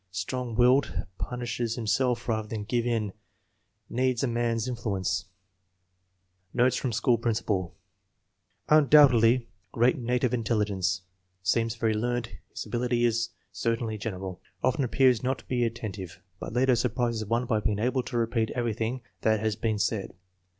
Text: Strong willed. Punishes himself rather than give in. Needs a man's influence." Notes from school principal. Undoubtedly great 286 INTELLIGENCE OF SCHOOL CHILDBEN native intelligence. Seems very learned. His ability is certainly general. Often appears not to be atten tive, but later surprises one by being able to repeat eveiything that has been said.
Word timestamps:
Strong 0.09 0.55
willed. 0.55 1.05
Punishes 1.19 1.75
himself 1.75 2.27
rather 2.27 2.47
than 2.47 2.63
give 2.63 2.87
in. 2.87 3.13
Needs 3.87 4.23
a 4.23 4.27
man's 4.27 4.67
influence." 4.67 5.25
Notes 6.55 6.75
from 6.75 6.91
school 6.91 7.19
principal. 7.19 7.75
Undoubtedly 8.67 9.47
great 9.71 9.93
286 9.97 10.33
INTELLIGENCE 10.33 10.87
OF 10.87 10.95
SCHOOL 10.97 11.05
CHILDBEN 11.43 11.67
native 11.67 11.77
intelligence. 11.77 11.77
Seems 11.77 11.79
very 11.79 11.93
learned. 11.93 12.39
His 12.49 12.65
ability 12.65 13.05
is 13.05 13.29
certainly 13.51 13.97
general. 13.99 14.41
Often 14.63 14.85
appears 14.85 15.21
not 15.21 15.37
to 15.37 15.45
be 15.45 15.63
atten 15.63 15.91
tive, 15.91 16.19
but 16.39 16.51
later 16.53 16.75
surprises 16.75 17.23
one 17.25 17.45
by 17.45 17.59
being 17.59 17.77
able 17.77 18.01
to 18.01 18.17
repeat 18.17 18.49
eveiything 18.55 19.01
that 19.21 19.39
has 19.39 19.55
been 19.55 19.77
said. 19.77 20.15